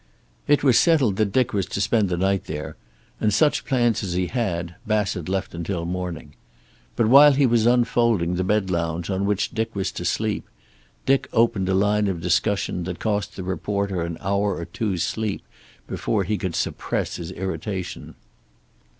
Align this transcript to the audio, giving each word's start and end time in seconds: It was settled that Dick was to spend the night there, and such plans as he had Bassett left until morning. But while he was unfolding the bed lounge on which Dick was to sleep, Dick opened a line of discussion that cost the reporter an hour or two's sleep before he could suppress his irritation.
It 0.47 0.63
was 0.63 0.79
settled 0.79 1.17
that 1.17 1.31
Dick 1.31 1.53
was 1.53 1.67
to 1.67 1.79
spend 1.79 2.09
the 2.09 2.17
night 2.17 2.45
there, 2.45 2.75
and 3.19 3.31
such 3.31 3.65
plans 3.65 4.01
as 4.03 4.13
he 4.13 4.25
had 4.25 4.73
Bassett 4.87 5.29
left 5.29 5.53
until 5.53 5.85
morning. 5.85 6.33
But 6.95 7.05
while 7.05 7.33
he 7.33 7.45
was 7.45 7.67
unfolding 7.67 8.33
the 8.33 8.43
bed 8.43 8.71
lounge 8.71 9.11
on 9.11 9.27
which 9.27 9.51
Dick 9.51 9.75
was 9.75 9.91
to 9.91 10.03
sleep, 10.03 10.47
Dick 11.05 11.29
opened 11.31 11.69
a 11.69 11.75
line 11.75 12.07
of 12.07 12.19
discussion 12.19 12.83
that 12.85 12.97
cost 12.97 13.35
the 13.35 13.43
reporter 13.43 14.01
an 14.01 14.17
hour 14.21 14.55
or 14.55 14.65
two's 14.65 15.03
sleep 15.03 15.43
before 15.85 16.23
he 16.23 16.35
could 16.35 16.55
suppress 16.55 17.17
his 17.17 17.31
irritation. 17.33 18.15